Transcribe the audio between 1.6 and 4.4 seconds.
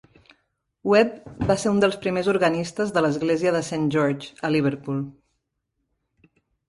ser un dels primers organistes de l'església de Saint George,